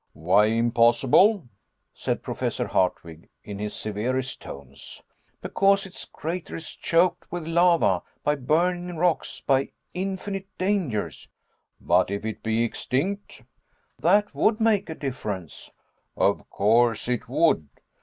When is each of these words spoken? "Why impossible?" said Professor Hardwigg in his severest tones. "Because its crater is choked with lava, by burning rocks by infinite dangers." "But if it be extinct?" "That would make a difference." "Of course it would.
"Why 0.13 0.45
impossible?" 0.45 1.47
said 1.93 2.23
Professor 2.23 2.65
Hardwigg 2.65 3.29
in 3.43 3.59
his 3.59 3.75
severest 3.75 4.41
tones. 4.41 4.99
"Because 5.41 5.85
its 5.85 6.05
crater 6.05 6.55
is 6.55 6.69
choked 6.71 7.31
with 7.31 7.45
lava, 7.45 8.01
by 8.23 8.33
burning 8.33 8.97
rocks 8.97 9.41
by 9.41 9.69
infinite 9.93 10.47
dangers." 10.57 11.27
"But 11.79 12.09
if 12.09 12.25
it 12.25 12.41
be 12.41 12.63
extinct?" 12.63 13.43
"That 13.99 14.33
would 14.33 14.59
make 14.59 14.89
a 14.89 14.95
difference." 14.95 15.69
"Of 16.17 16.49
course 16.49 17.07
it 17.07 17.29
would. 17.29 17.69